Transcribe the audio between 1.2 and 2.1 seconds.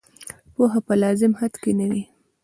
حد کې نه وي.